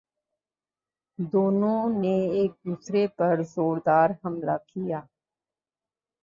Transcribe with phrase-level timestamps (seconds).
[1.19, 4.99] دونوں نے ایک دوسرے پرزوردار حملہ کیا